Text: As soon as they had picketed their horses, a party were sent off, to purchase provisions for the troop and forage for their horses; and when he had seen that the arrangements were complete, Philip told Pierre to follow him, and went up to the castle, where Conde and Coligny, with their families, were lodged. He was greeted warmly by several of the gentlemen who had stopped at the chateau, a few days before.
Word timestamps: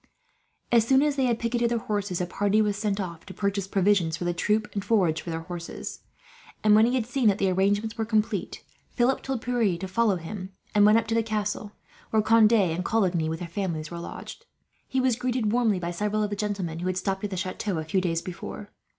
As 0.71 0.83
soon 0.87 1.03
as 1.03 1.15
they 1.15 1.25
had 1.25 1.37
picketed 1.37 1.69
their 1.69 1.77
horses, 1.77 2.19
a 2.19 2.25
party 2.25 2.59
were 2.59 2.73
sent 2.73 2.99
off, 2.99 3.23
to 3.27 3.35
purchase 3.35 3.67
provisions 3.67 4.17
for 4.17 4.23
the 4.25 4.33
troop 4.33 4.67
and 4.73 4.83
forage 4.83 5.21
for 5.21 5.29
their 5.29 5.41
horses; 5.41 5.99
and 6.63 6.73
when 6.73 6.87
he 6.87 6.95
had 6.95 7.05
seen 7.05 7.27
that 7.27 7.37
the 7.37 7.51
arrangements 7.51 7.99
were 7.99 8.03
complete, 8.03 8.63
Philip 8.89 9.21
told 9.21 9.43
Pierre 9.43 9.77
to 9.77 9.87
follow 9.87 10.15
him, 10.15 10.53
and 10.73 10.87
went 10.87 10.97
up 10.97 11.05
to 11.05 11.13
the 11.13 11.21
castle, 11.21 11.73
where 12.09 12.23
Conde 12.23 12.51
and 12.51 12.83
Coligny, 12.83 13.29
with 13.29 13.37
their 13.41 13.47
families, 13.47 13.91
were 13.91 13.99
lodged. 13.99 14.47
He 14.87 14.99
was 14.99 15.15
greeted 15.15 15.51
warmly 15.51 15.77
by 15.77 15.91
several 15.91 16.23
of 16.23 16.31
the 16.31 16.35
gentlemen 16.35 16.79
who 16.79 16.87
had 16.87 16.97
stopped 16.97 17.23
at 17.23 17.29
the 17.29 17.37
chateau, 17.37 17.77
a 17.77 17.85
few 17.85 18.01
days 18.01 18.23
before. 18.23 18.71